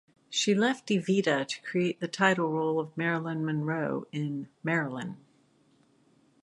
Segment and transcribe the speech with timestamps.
[0.31, 5.17] She left "Evita" to create the title role of Marilyn Monroe in "Marilyn!